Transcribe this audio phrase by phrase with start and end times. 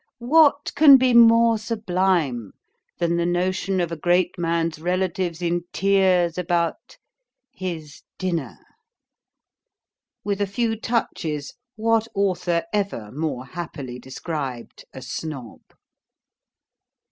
[0.17, 2.53] What can be more sublime
[2.97, 6.97] than the notion of a great man's relatives in tears about
[7.53, 8.57] his dinner?
[10.23, 15.61] With a few touches, what author ever more happily described A Snob?